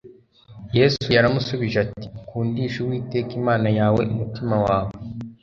yesu 0.77 1.05
yaramusubije 1.15 1.77
ati 1.85 2.05
ukundishe 2.19 2.77
uwiteka, 2.81 3.31
imana 3.39 3.67
yawe 3.79 4.01
umutima 4.13 4.55
wawe 4.65 4.93